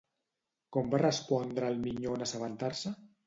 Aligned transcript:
Com 0.77 0.87
va 0.93 1.01
respondre 1.01 1.69
el 1.73 1.79
minyó 1.85 2.17
en 2.19 2.27
assabentar-se? 2.29 2.95